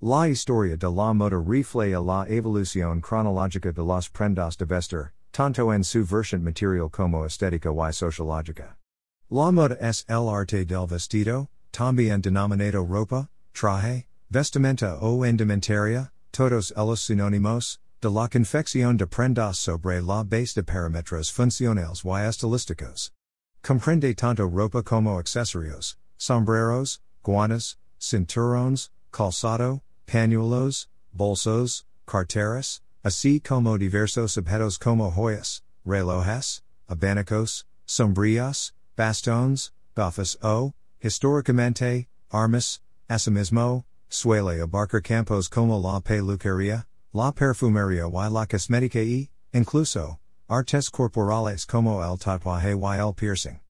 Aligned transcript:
La 0.00 0.28
historia 0.28 0.76
de 0.76 0.88
la 0.88 1.12
moda 1.12 1.44
refleja 1.44 2.00
la 2.00 2.24
evolución 2.28 3.00
cronológica 3.00 3.72
de 3.72 3.82
las 3.82 4.08
prendas 4.08 4.56
de 4.56 4.64
vestir, 4.64 5.10
tanto 5.32 5.72
en 5.72 5.82
su 5.82 6.04
versión 6.04 6.44
material 6.44 6.88
como 6.88 7.24
estética 7.24 7.70
y 7.70 7.92
sociológica. 7.92 8.76
La 9.28 9.50
moda 9.50 9.76
es 9.80 10.04
el 10.08 10.28
arte 10.28 10.64
del 10.64 10.86
vestido, 10.86 11.48
también 11.72 12.20
denominado 12.20 12.86
ropa, 12.86 13.28
traje, 13.52 14.06
vestimenta 14.30 14.98
o 15.00 15.26
indumentaria, 15.26 16.12
todos 16.30 16.72
los 16.76 17.02
sinónimos, 17.02 17.80
de 18.00 18.08
la 18.08 18.28
confección 18.28 18.98
de 18.98 19.06
prendas 19.08 19.58
sobre 19.58 20.00
la 20.00 20.22
base 20.22 20.54
de 20.54 20.62
parámetros 20.62 21.32
funcionales 21.32 22.04
y 22.04 22.08
estilísticos. 22.08 23.10
Comprende 23.64 24.14
tanto 24.14 24.48
ropa 24.48 24.84
como 24.84 25.18
accesorios, 25.18 25.96
sombreros, 26.16 27.00
guanas, 27.24 27.76
cinturones, 27.98 28.90
calzado, 29.10 29.82
pañuelos, 30.08 30.88
bolsos, 31.12 31.84
carteras, 32.06 32.80
así 33.04 33.40
como 33.40 33.78
diversos 33.78 34.36
objetos 34.36 34.78
como 34.78 35.10
joyas, 35.10 35.62
relojes, 35.84 36.62
abanicos, 36.88 37.66
sombrillas, 37.86 38.72
bastones, 38.96 39.70
gafas 39.94 40.36
o, 40.42 40.72
históricamente, 41.02 42.08
armas, 42.32 42.80
asimismo, 43.08 43.84
suele 44.08 44.60
abarcar 44.60 45.02
campos 45.02 45.48
como 45.48 45.78
la 45.78 46.00
peluquería, 46.00 46.86
la 47.12 47.32
perfumería 47.32 48.08
y 48.08 48.30
la 48.30 48.46
cosmética 48.46 49.00
y, 49.00 49.30
incluso, 49.52 50.18
artes 50.48 50.90
corporales 50.90 51.66
como 51.66 52.02
el 52.02 52.18
tatuaje 52.18 52.74
y 52.74 52.98
el 52.98 53.14
piercing. 53.14 53.60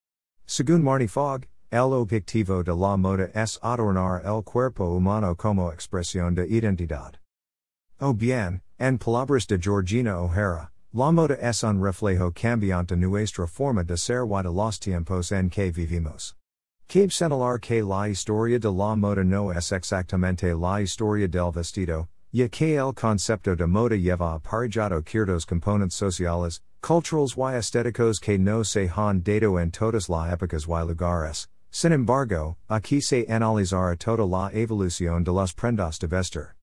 Según 0.46 0.82
Marnie 0.82 1.08
Fogg, 1.08 1.46
el 1.70 1.92
objetivo 1.92 2.62
de 2.62 2.74
la 2.74 2.96
moda 2.96 3.30
es 3.34 3.58
adornar 3.62 4.22
el 4.24 4.42
cuerpo 4.42 4.96
humano 4.96 5.34
como 5.34 5.70
expresión 5.70 6.34
de 6.34 6.46
identidad. 6.46 7.16
O 8.00 8.14
bien, 8.14 8.62
en 8.78 8.96
palabras 8.98 9.46
de 9.46 9.58
Georgina 9.58 10.18
O'Hara, 10.18 10.70
la 10.94 11.12
moda 11.12 11.34
es 11.34 11.62
un 11.62 11.82
reflejo 11.82 12.32
cambiante 12.32 12.96
nuestra 12.96 13.46
forma 13.46 13.84
de 13.84 13.98
ser 13.98 14.24
y 14.24 14.42
de 14.42 14.50
los 14.50 14.78
tiempos 14.78 15.30
en 15.30 15.50
que 15.50 15.70
vivimos. 15.70 16.34
Cabe 16.88 17.10
señalar 17.10 17.60
que 17.60 17.82
la 17.82 18.08
historia 18.08 18.58
de 18.58 18.72
la 18.72 18.96
moda 18.96 19.22
no 19.22 19.52
es 19.52 19.70
exactamente 19.70 20.54
la 20.54 20.80
historia 20.80 21.28
del 21.28 21.52
vestido, 21.52 22.08
ya 22.32 22.48
que 22.48 22.76
el 22.76 22.94
concepto 22.94 23.54
de 23.54 23.66
moda 23.66 23.96
lleva 23.96 24.36
aparejado 24.36 25.02
ciertos 25.02 25.44
componentes 25.44 25.98
sociales, 25.98 26.62
culturales 26.80 27.36
y 27.36 27.56
estéticos 27.58 28.20
que 28.20 28.38
no 28.38 28.64
se 28.64 28.88
han 28.88 29.22
dado 29.22 29.60
en 29.60 29.70
todas 29.70 30.08
las 30.08 30.32
épocas 30.32 30.66
y 30.66 30.86
lugares, 30.86 31.48
sin 31.70 31.92
embargo, 31.92 32.56
aquí 32.68 33.00
se 33.00 33.26
analizará 33.28 33.96
toda 33.96 34.26
la 34.26 34.50
evolución 34.52 35.24
de 35.24 35.32
las 35.32 35.52
prendas 35.52 35.98
de 35.98 36.06
vestir. 36.06 36.48